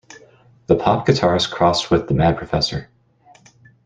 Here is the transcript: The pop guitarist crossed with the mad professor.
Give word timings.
The 0.65 0.75
pop 0.75 1.05
guitarist 1.05 1.51
crossed 1.51 1.91
with 1.91 2.07
the 2.07 2.15
mad 2.15 2.35
professor. 2.35 2.89